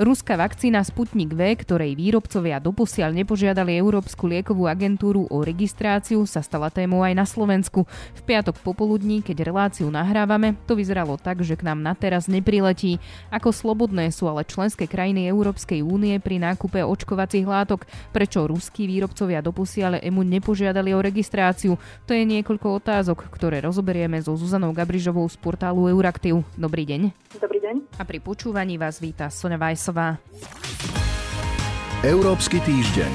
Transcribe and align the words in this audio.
Ruská 0.00 0.32
vakcína 0.32 0.80
Sputnik 0.80 1.36
V, 1.36 1.60
ktorej 1.60 1.92
výrobcovia 1.92 2.56
doposiaľ 2.56 3.12
nepožiadali 3.20 3.76
Európsku 3.76 4.24
liekovú 4.32 4.64
agentúru 4.64 5.28
o 5.28 5.44
registráciu, 5.44 6.24
sa 6.24 6.40
stala 6.40 6.72
témou 6.72 7.04
aj 7.04 7.12
na 7.12 7.28
Slovensku. 7.28 7.84
V 8.16 8.20
piatok 8.24 8.64
popoludní, 8.64 9.20
keď 9.20 9.44
reláciu 9.44 9.92
nahrávame, 9.92 10.56
to 10.64 10.72
vyzeralo 10.72 11.20
tak, 11.20 11.44
že 11.44 11.52
k 11.52 11.68
nám 11.68 11.84
na 11.84 11.92
teraz 11.92 12.32
nepriletí. 12.32 12.96
Ako 13.28 13.52
slobodné 13.52 14.08
sú 14.08 14.24
ale 14.24 14.48
členské 14.48 14.88
krajiny 14.88 15.28
Európskej 15.28 15.84
únie 15.84 16.16
pri 16.16 16.40
nákupe 16.48 16.80
očkovacích 16.80 17.44
látok, 17.44 17.84
prečo 18.08 18.48
ruskí 18.48 18.88
výrobcovia 18.88 19.44
doposiaľ 19.44 20.00
EMU 20.00 20.24
nepožiadali 20.24 20.96
o 20.96 21.04
registráciu. 21.04 21.76
To 22.08 22.16
je 22.16 22.24
niekoľko 22.24 22.80
otázok, 22.80 23.28
ktoré 23.36 23.60
rozoberieme 23.60 24.16
so 24.24 24.32
Zuzanou 24.32 24.72
Gabrižovou 24.72 25.28
z 25.28 25.36
portálu 25.36 25.92
Euraktiv. 25.92 26.40
Dobrý 26.56 26.88
deň. 26.88 27.12
Dobrý 27.36 27.49
deň. 27.70 27.86
A 27.94 28.02
pri 28.02 28.18
počúvaní 28.18 28.74
vás 28.82 28.98
víta 28.98 29.30
Sonja 29.30 29.54
Vajsová. 29.54 30.18
Európsky 32.02 32.58
týždeň. 32.66 33.12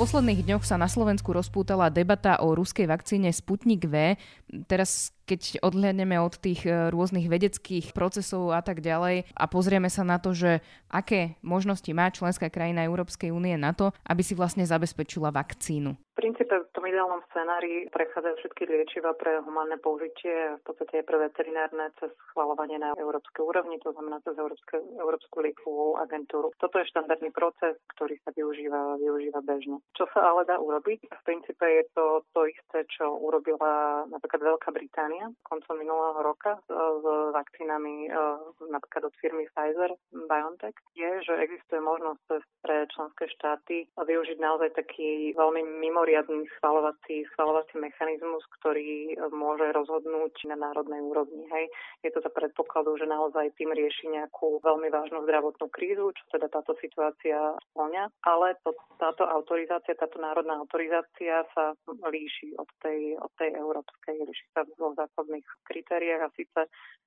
V 0.00 0.08
posledných 0.08 0.48
dňoch 0.48 0.64
sa 0.64 0.80
na 0.80 0.88
Slovensku 0.88 1.28
rozpútala 1.28 1.92
debata 1.92 2.40
o 2.40 2.56
ruskej 2.56 2.88
vakcíne 2.88 3.28
Sputnik 3.36 3.84
V. 3.84 4.16
Teraz 4.64 5.12
keď 5.28 5.60
odhľadneme 5.60 6.16
od 6.16 6.40
tých 6.40 6.64
e, 6.64 6.88
rôznych 6.88 7.28
vedeckých 7.28 7.92
procesov 7.92 8.56
a 8.56 8.64
tak 8.64 8.80
ďalej 8.80 9.28
a 9.30 9.44
pozrieme 9.44 9.92
sa 9.92 10.08
na 10.08 10.16
to, 10.16 10.32
že 10.32 10.64
aké 10.88 11.36
možnosti 11.44 11.86
má 11.92 12.08
členská 12.08 12.48
krajina 12.48 12.88
Európskej 12.88 13.28
únie 13.28 13.60
na 13.60 13.76
to, 13.76 13.92
aby 14.08 14.24
si 14.24 14.32
vlastne 14.32 14.64
zabezpečila 14.64 15.28
vakcínu. 15.28 16.00
Princípe 16.20 16.52
v 16.52 16.72
tom 16.76 16.84
ideálnom 16.84 17.24
scenári 17.32 17.88
prechádzajú 17.88 18.44
všetky 18.44 18.68
liečiva 18.68 19.16
pre 19.16 19.40
humánne 19.40 19.80
použitie 19.80 20.60
v 20.60 20.62
podstate 20.68 21.00
aj 21.00 21.08
pre 21.08 21.16
veterinárne 21.16 21.88
cez 21.96 22.12
schvalovanie 22.28 22.76
na 22.76 22.92
európskej 22.92 23.40
úrovni, 23.40 23.80
to 23.80 23.88
znamená 23.96 24.20
cez 24.20 24.36
Európske, 24.36 24.84
Európsku 25.00 25.40
liekovú 25.40 25.96
agentúru. 25.96 26.52
Toto 26.60 26.76
je 26.76 26.92
štandardný 26.92 27.32
proces, 27.32 27.80
ktorý 27.96 28.20
sa 28.20 28.36
využíva, 28.36 29.00
využíva 29.00 29.40
bežne. 29.40 29.80
Čo 29.96 30.12
sa 30.12 30.28
ale 30.28 30.44
dá 30.44 30.60
urobiť? 30.60 31.08
V 31.08 31.22
princípe 31.24 31.64
je 31.64 31.88
to 31.96 32.20
to 32.36 32.52
isté, 32.52 32.84
čo 32.92 33.16
urobila 33.16 34.04
napríklad 34.12 34.44
Veľká 34.44 34.76
Británia 34.76 35.32
koncom 35.48 35.80
minulého 35.80 36.20
roka 36.20 36.60
s, 36.60 36.68
s 36.68 37.04
vakcínami 37.32 38.12
e, 38.12 38.20
napríklad 38.68 39.08
od 39.08 39.14
firmy 39.24 39.48
Pfizer 39.56 39.96
BioNTech 40.12 40.76
je, 40.92 41.24
že 41.24 41.32
existuje 41.40 41.80
možnosť 41.80 42.44
pre 42.60 42.84
členské 42.92 43.24
štáty 43.40 43.88
využiť 43.96 44.36
naozaj 44.36 44.76
taký 44.76 45.32
veľmi 45.32 45.64
mimoriadný 45.80 46.09
schvalovací, 46.56 47.24
schvalovací 47.34 47.78
mechanizmus, 47.78 48.42
ktorý 48.60 49.16
môže 49.30 49.70
rozhodnúť 49.72 50.34
na 50.50 50.56
národnej 50.56 51.00
úrovni. 51.04 51.46
Hej. 51.50 51.70
Je 52.02 52.10
to 52.10 52.20
za 52.24 52.30
predpokladu, 52.32 52.96
že 52.96 53.06
naozaj 53.06 53.54
tým 53.56 53.70
rieši 53.70 54.10
nejakú 54.10 54.62
veľmi 54.64 54.88
vážnu 54.90 55.22
zdravotnú 55.24 55.66
krízu, 55.70 56.10
čo 56.16 56.24
teda 56.34 56.48
táto 56.50 56.74
situácia 56.80 57.54
splňa, 57.70 58.10
ale 58.26 58.56
to, 58.64 58.74
táto 58.96 59.28
autorizácia, 59.28 59.98
táto 59.98 60.18
národná 60.18 60.58
autorizácia 60.58 61.44
sa 61.52 61.76
líši 62.08 62.56
od 62.56 62.68
tej, 62.80 63.16
od 63.20 63.32
tej 63.36 63.54
európskej, 63.56 64.16
líši 64.24 64.46
sa 64.56 64.64
vo 64.78 64.96
základných 64.96 65.46
kritériách 65.66 66.22
a 66.26 66.34
síce, 66.34 66.60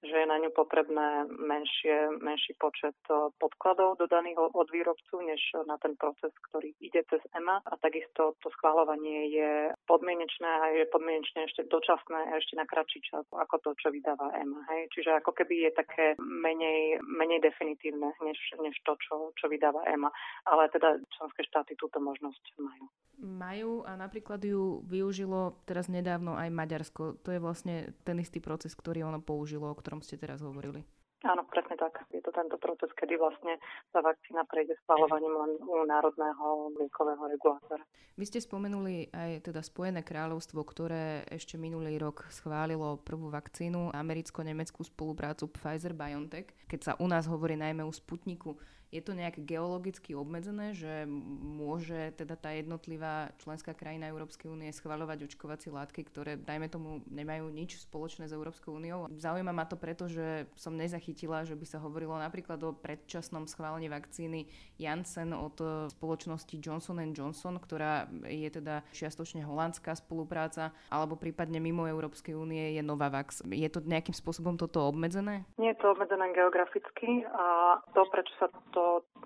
že 0.04 0.16
je 0.20 0.28
na 0.28 0.38
ňu 0.38 0.52
potrebné 0.52 1.26
menšie, 1.32 2.20
menší 2.20 2.54
počet 2.60 2.96
e, 3.08 3.32
podkladov 3.40 3.96
dodaných 3.98 4.52
od 4.52 4.68
výrobcu, 4.68 5.16
než 5.24 5.40
na 5.64 5.80
ten 5.80 5.96
proces, 5.96 6.36
ktorý 6.52 6.76
ide 6.84 7.08
cez 7.08 7.24
EMA 7.32 7.64
a 7.64 7.74
takisto 7.80 8.36
to 8.44 8.52
schváľovanie 8.60 8.93
je 9.02 9.52
podmienečné 9.90 10.50
a 10.50 10.66
je 10.78 10.86
podmienečné 10.92 11.50
ešte 11.50 11.66
dočasné 11.70 12.20
a 12.30 12.38
ešte 12.38 12.54
na 12.60 12.68
kratší 12.68 13.00
čas 13.06 13.26
ako 13.32 13.56
to, 13.64 13.70
čo 13.80 13.88
vydáva 13.90 14.34
EMA. 14.38 14.62
Hej. 14.70 14.92
Čiže 14.94 15.24
ako 15.24 15.32
keby 15.34 15.70
je 15.70 15.72
také 15.74 16.06
menej, 16.20 17.02
menej 17.02 17.42
definitívne, 17.42 18.14
než, 18.22 18.38
než 18.62 18.76
to, 18.86 18.94
čo, 19.00 19.34
čo 19.38 19.46
vydáva 19.50 19.86
EMA. 19.90 20.10
Ale 20.46 20.70
teda 20.70 21.00
členské 21.18 21.42
štáty 21.48 21.74
túto 21.80 21.98
možnosť 21.98 22.44
majú. 22.60 22.86
Majú 23.24 23.72
a 23.88 23.96
napríklad 23.96 24.42
ju 24.42 24.84
využilo 24.84 25.64
teraz 25.64 25.88
nedávno 25.88 26.36
aj 26.36 26.50
Maďarsko. 26.50 27.22
To 27.24 27.30
je 27.30 27.40
vlastne 27.40 27.94
ten 28.04 28.20
istý 28.20 28.42
proces, 28.44 28.74
ktorý 28.74 29.06
ono 29.06 29.24
použilo, 29.24 29.70
o 29.70 29.78
ktorom 29.78 30.02
ste 30.02 30.20
teraz 30.20 30.42
hovorili. 30.42 30.84
Áno, 31.24 31.48
presne 31.48 31.80
tak. 31.80 32.04
Je 32.12 32.20
to 32.20 32.36
tento 32.36 32.60
proces, 32.60 32.92
kedy 33.00 33.16
vlastne 33.16 33.56
tá 33.96 34.04
vakcína 34.04 34.44
prejde 34.44 34.76
schvalovaním 34.84 35.32
len 35.32 35.52
u 35.64 35.88
národného 35.88 36.76
liekového 36.76 37.24
regulátora. 37.32 37.80
Vy 38.20 38.28
ste 38.28 38.44
spomenuli 38.44 39.08
aj 39.16 39.48
teda 39.48 39.64
Spojené 39.64 40.04
kráľovstvo, 40.04 40.60
ktoré 40.68 41.24
ešte 41.32 41.56
minulý 41.56 41.96
rok 41.96 42.28
schválilo 42.28 43.00
prvú 43.00 43.32
vakcínu, 43.32 43.96
americko-nemeckú 43.96 44.84
spoluprácu 44.84 45.48
Pfizer-BioNTech. 45.48 46.68
Keď 46.68 46.80
sa 46.84 46.94
u 47.00 47.08
nás 47.08 47.24
hovorí 47.32 47.56
najmä 47.56 47.88
o 47.88 47.96
Sputniku, 47.96 48.60
je 48.94 49.02
to 49.02 49.18
nejak 49.18 49.42
geologicky 49.42 50.14
obmedzené, 50.14 50.78
že 50.78 51.10
môže 51.42 52.14
teda 52.14 52.38
tá 52.38 52.54
jednotlivá 52.54 53.34
členská 53.42 53.74
krajina 53.74 54.14
Európskej 54.14 54.54
únie 54.54 54.70
schvaľovať 54.70 55.26
očkovacie 55.26 55.74
látky, 55.74 56.06
ktoré, 56.06 56.38
dajme 56.38 56.70
tomu, 56.70 57.02
nemajú 57.10 57.50
nič 57.50 57.82
spoločné 57.90 58.30
s 58.30 58.38
Európskou 58.38 58.78
úniou. 58.78 59.10
Zaujíma 59.18 59.50
ma 59.50 59.66
to 59.66 59.82
preto, 59.82 60.06
že 60.06 60.46
som 60.54 60.78
nezachytila, 60.78 61.42
že 61.42 61.58
by 61.58 61.66
sa 61.66 61.82
hovorilo 61.82 62.14
napríklad 62.22 62.62
o 62.62 62.78
predčasnom 62.78 63.50
schválení 63.50 63.90
vakcíny 63.90 64.46
Janssen 64.78 65.34
od 65.34 65.58
spoločnosti 65.90 66.54
Johnson 66.62 67.02
Johnson, 67.16 67.58
ktorá 67.58 68.06
je 68.30 68.50
teda 68.54 68.86
čiastočne 68.94 69.42
holandská 69.42 69.98
spolupráca, 69.98 70.70
alebo 70.94 71.18
prípadne 71.18 71.58
mimo 71.58 71.90
Európskej 71.90 72.38
únie 72.38 72.78
je 72.78 72.84
Novavax. 72.86 73.42
Je 73.50 73.66
to 73.72 73.82
nejakým 73.82 74.14
spôsobom 74.14 74.60
toto 74.60 74.84
obmedzené? 74.86 75.48
Nie 75.58 75.74
je 75.74 75.82
to 75.82 75.96
obmedzené 75.96 76.30
geograficky 76.36 77.24
a 77.32 77.80
to, 77.96 78.06
prečo 78.12 78.34
sa 78.38 78.48
to 78.76 78.83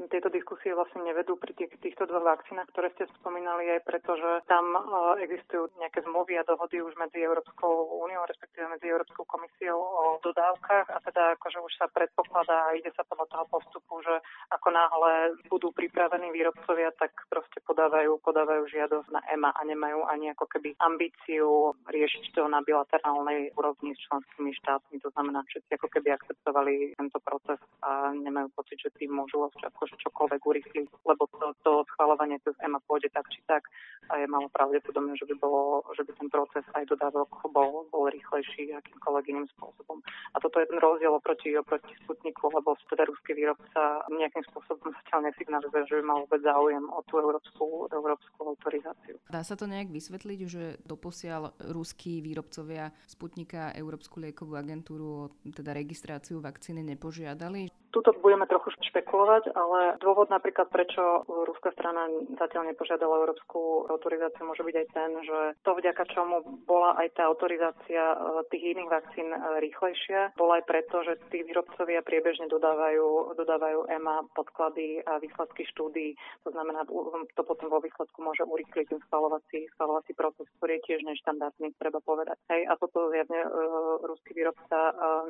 tieto 0.07 0.29
diskusie 0.29 0.78
vlastne 0.78 1.01
nevedú 1.01 1.35
pri 1.41 1.57
tých, 1.57 1.73
týchto 1.81 2.06
dvoch 2.06 2.38
vakcínach, 2.38 2.69
ktoré 2.69 2.94
ste 2.94 3.09
spomínali, 3.18 3.66
aj 3.73 3.81
preto, 3.81 4.13
že 4.13 4.45
tam 4.45 4.78
uh, 4.78 5.18
existujú 5.18 5.73
nejaké 5.81 6.06
zmluvy 6.06 6.38
a 6.38 6.45
dohody 6.45 6.79
už 6.85 6.94
medzi 7.01 7.25
Európskou 7.25 7.97
úniou, 8.06 8.22
respektíve 8.29 8.69
medzi 8.69 8.88
Európskou 8.94 9.25
komisiou 9.25 9.78
o 9.78 10.22
dodávkach 10.22 10.94
a 10.94 10.97
teda 11.01 11.34
akože 11.41 11.59
už 11.66 11.73
sa 11.81 11.90
predpokladá 11.90 12.69
a 12.69 12.78
ide 12.78 12.94
sa 12.94 13.01
podľa 13.09 13.25
toho 13.34 13.45
postupu, 13.50 14.06
že 14.06 14.16
ako 14.53 14.68
náhle 14.69 15.13
budú 15.50 15.74
pripravení 15.74 16.29
výrobcovia, 16.29 16.94
tak 16.95 17.12
proste 17.28 17.57
podávajú, 17.66 18.22
podávajú 18.22 18.69
žiadosť 18.69 19.09
na 19.09 19.22
EMA 19.34 19.50
a 19.57 19.62
nemajú 19.66 20.06
ani 20.06 20.31
ako 20.38 20.45
keby 20.45 20.78
ambíciu 20.78 21.74
riešiť 21.89 22.38
to 22.38 22.45
na 22.45 22.62
bilaterálnej 22.62 23.57
úrovni 23.57 23.97
s 23.97 24.03
členskými 24.06 24.53
štátmi. 24.62 25.01
To 25.01 25.09
znamená, 25.18 25.41
všetci 25.50 25.72
ako 25.74 25.88
keby 25.89 26.13
akceptovali 26.13 26.94
tento 27.00 27.19
proces 27.24 27.59
a 27.81 28.13
nemajú 28.13 28.53
pocit, 28.53 28.78
že 28.78 28.94
tým 28.94 29.16
môžu 29.16 29.47
možnosť 29.47 29.72
akože 29.72 29.96
čokoľvek 30.03 30.41
urychliť, 30.44 30.88
lebo 31.08 31.24
to, 31.31 31.56
to 31.63 31.72
schváľovanie 31.96 32.35
cez 32.44 32.52
EMA 32.59 32.84
pôjde 32.84 33.08
tak 33.16 33.24
či 33.31 33.40
tak 33.47 33.63
a 34.12 34.19
je 34.19 34.28
malo 34.28 34.52
pravdepodobné, 34.52 35.16
že 35.16 35.28
by, 35.28 35.35
bolo, 35.40 35.84
že 35.96 36.03
by 36.03 36.12
ten 36.16 36.28
proces 36.28 36.63
aj 36.75 36.84
dodávok 36.91 37.31
bol, 37.52 37.88
bol 37.91 38.12
rýchlejší 38.12 38.75
akýmkoľvek 38.75 39.25
iným 39.31 39.47
spôsobom. 39.56 40.03
A 40.36 40.38
toto 40.44 40.59
je 40.59 40.68
ten 40.68 40.80
rozdiel 40.80 41.12
oproti, 41.12 41.56
oproti 41.56 41.91
Sputniku, 42.03 42.52
lebo 42.52 42.75
teda 42.91 43.07
ruský 43.07 43.36
výrobca 43.36 44.03
nejakým 44.12 44.44
spôsobom 44.52 44.91
zatiaľ 45.03 45.31
nesignalizuje, 45.31 45.81
že 45.88 45.96
by 46.00 46.03
mal 46.03 46.18
vôbec 46.28 46.41
záujem 46.44 46.84
o 46.91 47.00
tú 47.07 47.19
európsku, 47.19 47.88
európsku 47.91 48.40
autorizáciu. 48.44 49.16
Dá 49.28 49.44
sa 49.44 49.56
to 49.59 49.68
nejak 49.68 49.91
vysvetliť, 49.91 50.40
že 50.47 50.63
doposiaľ 50.88 51.56
ruskí 51.72 52.19
výrobcovia 52.24 52.91
Sputnika 53.07 53.75
Európsku 53.75 54.19
liekovú 54.24 54.56
agentúru 54.56 55.31
teda 55.52 55.75
registráciu 55.75 56.40
vakcíny 56.40 56.84
nepožiadali? 56.96 57.68
Tuto 57.97 58.13
budeme 58.22 58.46
trochu 58.46 58.78
špekulovať, 58.94 59.58
ale 59.58 59.97
dôvod 59.97 60.30
napríklad, 60.30 60.69
prečo 60.69 61.25
ruská 61.25 61.74
strana 61.74 62.06
zatiaľ 62.38 62.69
nepožiadala 62.69 63.25
európsku 63.25 63.90
autorizáciu, 63.90 64.46
môže 64.46 64.62
byť 64.62 64.75
aj 64.78 64.88
ten, 64.94 65.09
že 65.25 65.40
to 65.66 65.74
vďaka 65.74 66.06
čomu 66.13 66.46
bola 66.69 66.94
aj 67.02 67.18
tá 67.18 67.25
autorizácia 67.25 68.13
e, 68.13 68.46
tých 68.53 68.78
iných 68.78 68.94
vakcín 68.94 69.33
e, 69.33 69.39
rýchlejšia, 69.66 70.38
bola 70.38 70.62
aj 70.62 70.69
preto, 70.69 71.01
že 71.10 71.18
tí 71.33 71.42
výrobcovia 71.42 72.06
priebežne 72.06 72.45
dodávajú, 72.54 73.33
dodávajú 73.33 73.89
EMA 73.89 74.30
podklady 74.38 75.01
a 75.01 75.18
výsledky 75.18 75.66
štúdií. 75.74 76.13
To 76.45 76.54
znamená, 76.54 76.86
to 77.33 77.42
potom 77.42 77.74
vo 77.74 77.81
výsledku 77.81 78.21
môže 78.21 78.45
urýchliť 78.45 78.94
ten 78.94 79.01
schvalovací, 79.10 79.74
schvalovací 79.74 80.13
proces, 80.13 80.45
ktorý 80.62 80.77
je 80.77 80.86
tiež 80.86 81.01
neštandardný, 81.01 81.74
treba 81.81 81.98
povedať. 82.06 82.38
Hej, 82.54 82.69
a 82.69 82.77
toto 82.77 83.10
zjavne 83.10 83.42
uh, 83.42 84.06
ruský 84.06 84.38
výrobca 84.38 84.94
uh, 84.94 85.25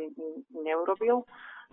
neurobil. 0.51 1.23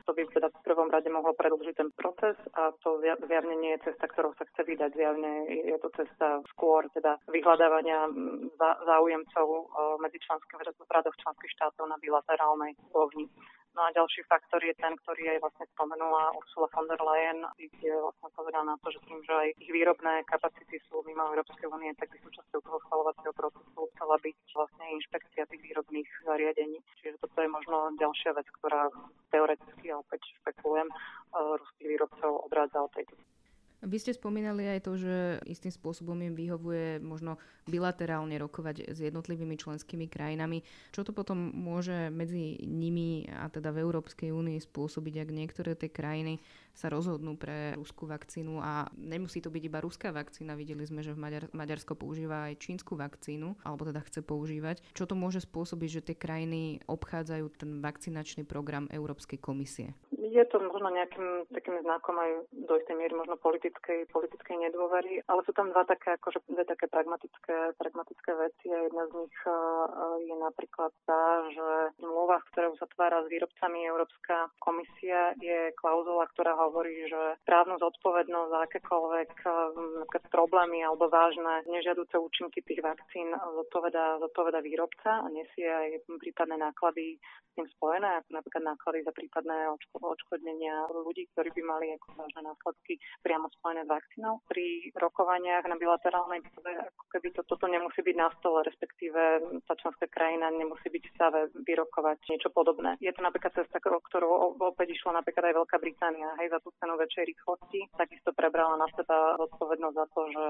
To 0.05 0.12
by 0.12 0.26
teda 0.29 0.52
v 0.52 0.64
prvom 0.67 0.93
rade 0.93 1.08
mohlo 1.08 1.32
predlžiť 1.32 1.75
ten 1.79 1.88
proces 1.96 2.37
a 2.58 2.75
to 2.85 3.00
zjavne 3.00 3.56
nie 3.56 3.73
je 3.79 3.88
cesta, 3.88 4.05
ktorou 4.11 4.37
sa 4.37 4.44
chce 4.52 4.62
vydať. 4.67 4.91
Zjavne 4.93 5.49
je 5.49 5.79
to 5.81 5.88
cesta 5.96 6.44
skôr 6.52 6.85
teda 6.93 7.17
vyhľadávania 7.32 8.11
záujemcov 8.61 9.46
medzi 10.05 10.19
členskými 10.20 10.61
v 10.61 10.93
radoch 10.93 11.17
členských 11.17 11.52
štátov 11.56 11.88
na 11.88 11.96
bilaterálnej 12.02 12.76
úrovni. 12.93 13.31
No 13.75 13.82
a 13.82 13.91
ďalší 13.91 14.23
faktor 14.31 14.62
je 14.62 14.71
ten, 14.79 14.94
ktorý 15.03 15.35
aj 15.35 15.38
vlastne 15.43 15.67
spomenula 15.75 16.31
Ursula 16.38 16.71
von 16.71 16.87
der 16.87 17.03
Leyen, 17.03 17.43
kde 17.59 17.91
vlastne 17.99 18.31
povedala 18.31 18.65
na 18.71 18.76
to, 18.79 18.87
že 18.94 19.03
tým, 19.03 19.19
že 19.26 19.35
aj 19.35 19.49
ich 19.59 19.71
výrobné 19.75 20.23
kapacity 20.31 20.79
sú 20.87 21.03
mimo 21.03 21.26
Európskej 21.35 21.67
únie, 21.67 21.91
tak 21.99 22.15
by 22.15 22.23
súčasťou 22.23 22.62
toho 22.62 22.79
schvalovacieho 22.87 23.35
procesu 23.35 23.81
chcela 23.99 24.17
byť 24.23 24.38
vlastne 24.55 24.85
inšpekcia 24.94 25.50
tých 25.50 25.62
výrobných 25.67 26.09
zariadení. 26.23 26.79
Čiže 27.03 27.19
toto 27.19 27.38
je 27.43 27.50
možno 27.50 27.91
ďalšia 27.99 28.31
vec, 28.38 28.47
ktorá 28.62 28.94
teoreticky, 29.35 29.91
opäť 29.91 30.23
špekulujem, 30.38 30.87
e, 30.87 30.94
ruských 31.35 31.88
výrobcov 31.99 32.31
odrádza 32.47 32.79
od 32.79 32.94
tejto 32.94 33.19
vy 33.85 33.97
ste 34.01 34.17
spomínali 34.17 34.65
aj 34.67 34.81
to, 34.85 34.93
že 34.97 35.17
istým 35.45 35.71
spôsobom 35.71 36.17
im 36.25 36.35
vyhovuje 36.35 36.99
možno 37.05 37.37
bilaterálne 37.69 38.37
rokovať 38.41 38.93
s 38.93 38.99
jednotlivými 39.01 39.57
členskými 39.57 40.09
krajinami. 40.09 40.65
Čo 40.93 41.05
to 41.05 41.13
potom 41.13 41.53
môže 41.53 42.09
medzi 42.13 42.61
nimi 42.65 43.29
a 43.29 43.49
teda 43.53 43.73
v 43.73 43.85
Európskej 43.85 44.33
únii 44.33 44.61
spôsobiť, 44.61 45.25
ak 45.25 45.29
niektoré 45.33 45.73
tie 45.77 45.93
krajiny 45.93 46.41
sa 46.75 46.91
rozhodnú 46.91 47.39
pre 47.39 47.79
ruskú 47.79 48.11
vakcínu 48.11 48.59
a 48.59 48.91
nemusí 48.99 49.39
to 49.39 49.49
byť 49.49 49.63
iba 49.63 49.79
ruská 49.79 50.11
vakcína. 50.11 50.59
Videli 50.59 50.83
sme, 50.83 51.07
že 51.07 51.15
v 51.15 51.23
Maďar- 51.23 51.53
Maďarsko 51.55 51.95
používa 51.95 52.51
aj 52.51 52.59
čínsku 52.59 52.99
vakcínu, 52.99 53.55
alebo 53.63 53.87
teda 53.87 54.03
chce 54.03 54.27
používať. 54.27 54.83
Čo 54.91 55.07
to 55.07 55.15
môže 55.15 55.47
spôsobiť, 55.47 55.89
že 55.89 56.05
tie 56.13 56.17
krajiny 56.19 56.83
obchádzajú 56.91 57.47
ten 57.55 57.79
vakcinačný 57.79 58.43
program 58.43 58.91
Európskej 58.91 59.39
komisie? 59.39 59.95
Je 60.25 60.41
to 60.49 60.56
možno 60.56 60.88
nejakým 60.88 61.44
takým 61.53 61.85
znakom 61.85 62.17
aj 62.17 62.49
do 62.49 62.81
istej 62.81 62.97
miery 62.97 63.12
možno 63.12 63.37
politickej, 63.37 64.09
politickej 64.09 64.56
nedôvery, 64.56 65.21
ale 65.29 65.44
sú 65.44 65.53
tam 65.53 65.69
dva 65.69 65.85
také, 65.85 66.17
akože, 66.17 66.49
dve 66.49 66.65
také 66.65 66.88
pragmatické, 66.88 67.76
pragmatické 67.76 68.32
veci 68.32 68.73
a 68.73 68.88
jedna 68.88 69.05
z 69.12 69.21
nich 69.21 69.37
uh, 69.44 70.17
je 70.25 70.32
napríklad 70.41 70.97
tá, 71.05 71.44
že 71.53 71.69
v 72.00 72.09
zmluvách, 72.09 72.41
ktoré 72.56 72.73
uzatvára 72.73 73.21
s 73.21 73.29
výrobcami 73.29 73.85
Európska 73.85 74.49
komisia, 74.65 75.37
je 75.44 75.76
klauzula, 75.76 76.25
ktorá 76.32 76.56
hovorí, 76.56 77.05
že 77.05 77.37
právnu 77.44 77.77
zodpovednosť 77.77 78.49
za 78.49 78.59
akékoľvek 78.65 79.32
uh, 79.44 80.25
problémy 80.32 80.88
alebo 80.88 81.12
vážne 81.12 81.69
nežiaduce 81.69 82.17
účinky 82.17 82.65
tých 82.65 82.81
vakcín 82.81 83.29
zodpoveda, 83.37 84.25
zodpoveda 84.25 84.65
výrobca 84.65 85.20
a 85.20 85.29
nesie 85.29 85.69
aj 85.69 86.09
prípadné 86.17 86.56
náklady 86.56 87.20
s 87.20 87.53
tým 87.53 87.69
spojené, 87.77 88.25
ako 88.25 88.41
napríklad 88.41 88.65
náklady 88.73 88.99
za 89.05 89.12
prípadné 89.12 89.69
očko, 89.69 90.14
odškodnenia 90.15 90.87
ľudí, 90.95 91.27
ktorí 91.35 91.51
by 91.51 91.63
mali 91.67 91.87
ako 91.99 92.15
vážne 92.15 92.43
následky 92.47 93.03
priamo 93.21 93.51
spojené 93.59 93.83
s 93.83 93.91
vakcínou. 93.91 94.39
Pri 94.47 94.95
rokovaniach 94.95 95.67
na 95.67 95.75
bilaterálnej 95.75 96.47
pôde, 96.55 96.79
ako 96.79 97.05
keby 97.11 97.29
to, 97.35 97.43
toto 97.43 97.67
nemusí 97.67 98.01
byť 98.01 98.17
na 98.17 98.31
stole, 98.39 98.63
respektíve 98.63 99.21
tá 99.67 99.75
členská 99.75 100.07
krajina 100.07 100.55
nemusí 100.55 100.87
byť 100.87 101.03
v 101.03 101.15
stave 101.19 101.41
vyrokovať 101.67 102.19
niečo 102.31 102.55
podobné. 102.55 102.95
Je 103.03 103.11
to 103.11 103.27
napríklad 103.27 103.59
cesta, 103.59 103.83
ktorú 103.83 104.63
opäť 104.63 104.95
išla 104.95 105.19
napríklad 105.19 105.51
aj 105.51 105.57
Veľká 105.59 105.77
Británia, 105.83 106.31
hej, 106.39 106.55
za 106.55 106.63
tú 106.63 106.71
cenu 106.79 106.95
väčšej 106.95 107.25
rýchlosti, 107.27 107.81
takisto 107.99 108.31
prebrala 108.31 108.79
na 108.79 108.87
seba 108.95 109.35
zodpovednosť 109.43 109.97
za 109.99 110.07
to, 110.15 110.21
že 110.31 110.45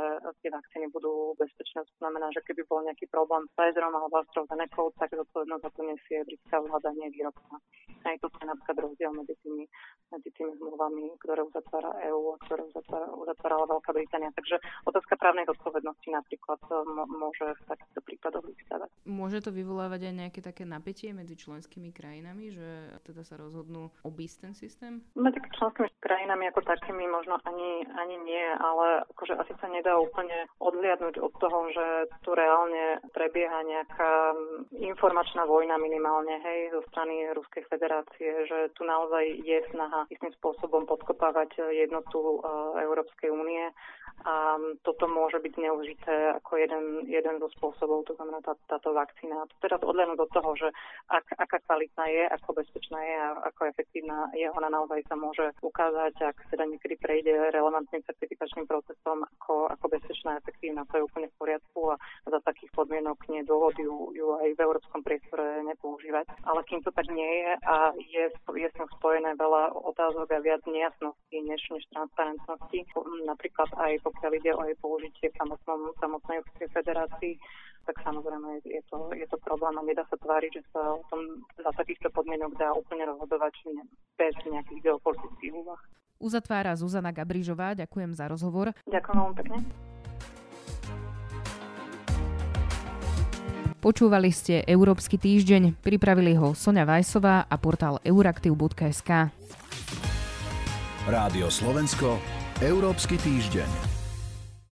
tie 0.44 0.50
vakcíny 0.52 0.86
budú 0.92 1.32
bezpečné. 1.40 1.88
To 1.88 1.94
znamená, 2.04 2.28
že 2.36 2.44
keby 2.44 2.68
bol 2.68 2.84
nejaký 2.84 3.08
problém 3.08 3.48
s 3.48 3.52
Pfizerom 3.56 3.96
alebo 3.96 4.20
AstraZeneca, 4.20 4.92
tak 5.00 5.16
zodpovednosť 5.16 5.62
za 5.64 5.70
to 5.72 5.80
nesie 5.88 6.18
britská 6.28 6.60
vláda, 6.60 6.92
nie. 6.92 7.06
Aj 8.04 8.18
to 8.18 8.26
je 8.26 8.46
napríklad 8.48 8.76
rozdiel 8.90 9.14
medzi 9.14 9.38
tými 9.38 9.53
tými, 9.54 9.70
medzi 10.10 10.30
tými 10.34 10.52
zmluvami, 10.58 11.14
ktoré 11.22 11.42
uzatvára 11.46 11.94
EÚ 12.10 12.34
a 12.34 12.42
ktoré 12.46 12.62
uzatvára, 12.66 13.06
uzatvárala 13.14 13.70
Veľká 13.70 13.90
Británia. 13.94 14.30
Takže 14.34 14.58
otázka 14.86 15.14
právnej 15.18 15.46
zodpovednosti 15.46 16.08
napríklad 16.10 16.60
e, 16.66 16.74
môže 17.06 17.46
v 17.46 17.62
takýchto 17.70 18.00
prípadoch 18.02 18.44
vyvstávať. 18.46 18.90
Môže 19.06 19.38
to 19.42 19.50
vyvolávať 19.54 20.10
aj 20.10 20.14
nejaké 20.14 20.40
také 20.42 20.66
napätie 20.66 21.14
medzi 21.14 21.38
členskými 21.38 21.94
krajinami, 21.94 22.50
že 22.50 22.98
teda 23.06 23.22
sa 23.22 23.38
rozhodnú 23.38 23.90
obísť 24.02 24.36
ten 24.50 24.54
systém? 24.54 24.92
Medzi 25.14 25.38
členskými 25.54 25.90
krajinami 26.02 26.50
ako 26.50 26.66
takými 26.66 27.06
možno 27.06 27.38
ani, 27.46 27.86
ani 27.94 28.16
nie, 28.26 28.46
ale 28.58 29.06
akože 29.14 29.34
asi 29.38 29.54
sa 29.58 29.70
nedá 29.70 29.98
úplne 29.98 30.46
odliadnúť 30.58 31.18
od 31.22 31.32
toho, 31.38 31.58
že 31.70 31.86
tu 32.22 32.34
reálne 32.34 33.02
prebieha 33.14 33.62
nejaká 33.66 34.34
informačná 34.78 35.46
vojna 35.46 35.78
minimálne, 35.78 36.38
hej, 36.42 36.74
zo 36.74 36.80
strany 36.92 37.26
Ruskej 37.34 37.66
federácie, 37.66 38.46
že 38.46 38.70
tu 38.76 38.86
naozaj 38.86 39.43
je 39.44 39.60
snaha 39.70 40.08
istým 40.08 40.32
spôsobom 40.40 40.88
podkopávať 40.88 41.60
jednotu 41.76 42.40
eh, 42.40 42.88
Európskej 42.88 43.28
únie 43.28 43.68
a 44.24 44.56
toto 44.80 45.04
môže 45.04 45.36
byť 45.36 45.52
zneužité 45.52 46.40
ako 46.40 46.56
jeden, 46.56 46.84
jeden 47.04 47.36
zo 47.36 47.48
spôsobov, 47.60 48.08
to 48.08 48.16
znamená 48.16 48.40
tá, 48.40 48.56
táto 48.72 48.96
vakcína. 48.96 49.44
Teraz 49.60 49.84
odlenúť 49.84 50.24
od 50.24 50.30
toho, 50.32 50.50
že 50.56 50.68
ak, 51.12 51.28
aká 51.36 51.60
kvalitná 51.68 52.08
je, 52.08 52.24
ako 52.32 52.56
bezpečná 52.56 53.04
je 53.04 53.16
a 53.20 53.28
ako 53.52 53.60
efektívna 53.68 54.32
je, 54.32 54.48
ona 54.48 54.72
naozaj 54.72 55.04
sa 55.04 55.16
môže 55.20 55.52
ukázať, 55.60 56.24
ak 56.24 56.36
teda 56.48 56.64
niekedy 56.64 56.96
prejde 56.96 57.52
relevantným 57.52 58.00
certifikačným 58.08 58.64
procesom, 58.64 59.28
ako, 59.36 59.68
ako 59.68 59.92
bezpečná 59.92 60.36
a 60.36 60.40
efektívna, 60.40 60.88
to 60.88 60.96
je 60.96 61.06
úplne 61.06 61.28
v 61.28 61.36
poriadku 61.36 61.92
a 61.92 62.00
za 62.24 62.40
takých 62.48 62.72
podmienok 62.72 63.20
nie 63.28 63.44
dôvod 63.44 63.76
ju, 63.76 64.16
ju 64.16 64.40
aj 64.40 64.56
v 64.56 64.62
európskom 64.64 65.04
priestore 65.04 65.60
nepoužívať. 65.68 66.48
Ale 66.48 66.64
kým 66.64 66.80
to 66.80 66.88
tak 66.96 67.12
nie 67.12 67.44
je 67.44 67.52
a 67.60 67.92
je, 68.00 68.24
je 68.32 68.68
s 68.72 68.78
ňou 68.80 68.88
spojené 68.96 69.36
veľa 69.36 69.76
otázok 69.84 70.32
a 70.32 70.40
viac 70.40 70.64
nejasností 70.64 71.44
než, 71.44 71.60
než 71.68 71.84
transparentnosti, 71.92 72.88
napríklad 73.28 73.68
aj 73.76 74.00
pokiaľ 74.14 74.32
ide 74.38 74.50
o 74.54 74.62
jej 74.62 74.76
použitie 74.78 75.26
v 75.28 75.38
samotnom, 75.42 75.90
samotnej 75.98 76.38
Európskej 76.40 76.68
federácii, 76.70 77.34
tak 77.84 77.96
samozrejme 78.00 78.64
je 78.64 78.82
to, 78.88 79.12
je 79.12 79.26
to 79.28 79.36
problém 79.44 79.76
a 79.76 79.82
nedá 79.84 80.06
sa 80.08 80.16
tváriť, 80.16 80.50
že 80.56 80.62
sa 80.72 80.80
o 80.96 81.04
tom 81.12 81.20
za 81.60 81.70
takýchto 81.76 82.08
podmienok 82.14 82.56
dá 82.56 82.72
úplne 82.72 83.04
rozhodovať 83.04 83.54
bez 84.16 84.34
nejakých 84.48 84.80
geopolitických 84.88 85.52
úvah. 85.52 85.80
Uzatvára 86.16 86.72
Zuzana 86.72 87.12
Gabrižová. 87.12 87.76
Ďakujem 87.76 88.16
za 88.16 88.24
rozhovor. 88.30 88.72
Ďakujem 88.88 89.16
veľmi 89.20 89.36
pekne. 89.36 89.58
Počúvali 93.84 94.32
ste 94.32 94.64
Európsky 94.64 95.20
týždeň, 95.20 95.76
pripravili 95.84 96.32
ho 96.40 96.56
Sonja 96.56 96.88
Vajsová 96.88 97.44
a 97.44 97.56
portál 97.60 98.00
euraktiv.sk. 98.00 99.28
Rádio 101.04 101.52
Slovensko, 101.52 102.16
Európsky 102.64 103.20
týždeň. 103.20 103.93